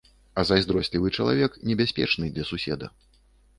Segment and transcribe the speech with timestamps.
[0.41, 2.93] А зайздрослівы чалавек небяспечны для суседа.